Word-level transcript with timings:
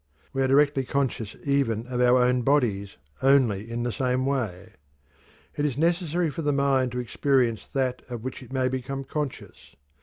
We 0.33 0.41
are 0.41 0.47
directly 0.47 0.83
conscious 0.83 1.35
even 1.45 1.85
of 1.85 2.01
our 2.01 2.23
own 2.23 2.41
bodies 2.41 2.97
only 3.21 3.69
in 3.69 3.83
the 3.83 3.91
same 3.91 4.25
way. 4.25 4.73
It 5.55 5.63
is 5.63 5.77
necessary 5.77 6.31
for 6.31 6.41
the 6.41 6.51
mind 6.51 6.91
to 6.93 6.99
experience 6.99 7.67
that 7.73 8.01
of 8.09 8.23
which 8.23 8.41
it 8.41 8.51
may 8.51 8.67
become 8.67 9.03
conscious. 9.03 9.75